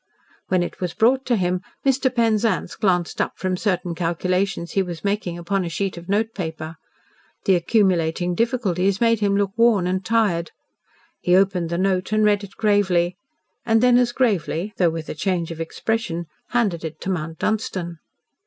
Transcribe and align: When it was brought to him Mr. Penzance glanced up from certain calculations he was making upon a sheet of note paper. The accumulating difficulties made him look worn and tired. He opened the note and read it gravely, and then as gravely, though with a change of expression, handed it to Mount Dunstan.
When 0.47 0.63
it 0.63 0.81
was 0.81 0.95
brought 0.95 1.27
to 1.27 1.35
him 1.35 1.61
Mr. 1.85 2.11
Penzance 2.11 2.75
glanced 2.75 3.21
up 3.21 3.37
from 3.37 3.55
certain 3.55 3.93
calculations 3.93 4.71
he 4.71 4.81
was 4.81 5.03
making 5.03 5.37
upon 5.37 5.63
a 5.63 5.69
sheet 5.69 5.95
of 5.95 6.09
note 6.09 6.33
paper. 6.33 6.77
The 7.45 7.53
accumulating 7.53 8.33
difficulties 8.33 8.99
made 8.99 9.19
him 9.19 9.37
look 9.37 9.51
worn 9.55 9.85
and 9.85 10.03
tired. 10.03 10.49
He 11.19 11.35
opened 11.35 11.69
the 11.69 11.77
note 11.77 12.11
and 12.11 12.25
read 12.25 12.43
it 12.43 12.57
gravely, 12.57 13.15
and 13.63 13.79
then 13.79 13.99
as 13.99 14.11
gravely, 14.11 14.73
though 14.77 14.89
with 14.89 15.07
a 15.07 15.13
change 15.13 15.51
of 15.51 15.61
expression, 15.61 16.25
handed 16.47 16.83
it 16.83 16.99
to 17.01 17.11
Mount 17.11 17.37
Dunstan. 17.37 17.99